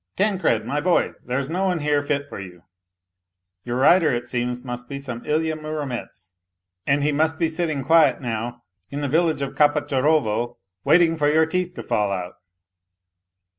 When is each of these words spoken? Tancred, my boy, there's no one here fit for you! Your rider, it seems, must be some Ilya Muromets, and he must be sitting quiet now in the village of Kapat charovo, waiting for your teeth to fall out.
Tancred, 0.15 0.65
my 0.65 0.81
boy, 0.81 1.11
there's 1.23 1.47
no 1.47 1.65
one 1.65 1.77
here 1.77 2.01
fit 2.01 2.27
for 2.27 2.39
you! 2.39 2.63
Your 3.63 3.75
rider, 3.77 4.09
it 4.11 4.27
seems, 4.27 4.65
must 4.65 4.89
be 4.89 4.97
some 4.97 5.23
Ilya 5.27 5.55
Muromets, 5.57 6.33
and 6.87 7.03
he 7.03 7.11
must 7.11 7.37
be 7.37 7.47
sitting 7.47 7.83
quiet 7.83 8.19
now 8.19 8.63
in 8.89 9.01
the 9.01 9.07
village 9.07 9.43
of 9.43 9.53
Kapat 9.53 9.87
charovo, 9.87 10.57
waiting 10.83 11.17
for 11.17 11.31
your 11.31 11.45
teeth 11.45 11.75
to 11.75 11.83
fall 11.83 12.11
out. 12.11 12.33